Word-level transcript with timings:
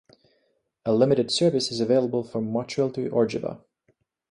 A 0.83 0.91
limited 0.95 1.29
service 1.29 1.71
is 1.71 1.79
available 1.79 2.23
from 2.23 2.51
Motril 2.51 2.89
to 2.95 3.07
Orgiva. 3.11 3.61